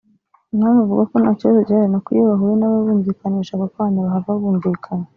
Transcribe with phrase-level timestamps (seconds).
[0.53, 5.07] Impamvu mvuga ko nta kibazo gihari ni uko iyo bahuye n’ababumvikanisha ako kanya bahava bumvikanye